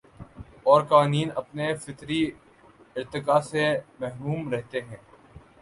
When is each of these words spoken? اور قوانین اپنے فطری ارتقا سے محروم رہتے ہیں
اور 0.63 0.81
قوانین 0.83 1.29
اپنے 1.35 1.67
فطری 1.75 2.21
ارتقا 2.95 3.39
سے 3.41 3.67
محروم 3.99 4.49
رہتے 4.49 4.81
ہیں 4.81 4.97